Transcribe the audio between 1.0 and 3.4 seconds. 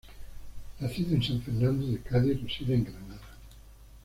en San Fernando de Cádiz reside en Granada.